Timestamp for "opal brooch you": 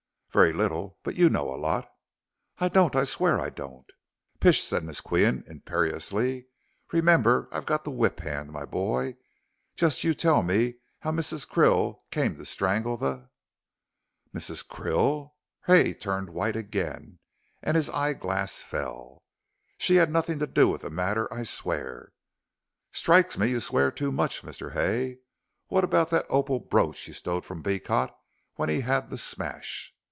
26.29-27.13